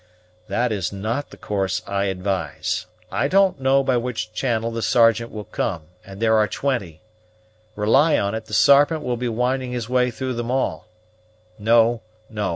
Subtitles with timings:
[0.47, 2.87] "That is not the course I advise.
[3.11, 7.03] I don't know by which channel the Sergeant will come, and there are twenty;
[7.75, 10.87] rely on it, the Sarpent will be winding his way through them all.
[11.59, 12.01] No,
[12.31, 12.49] no!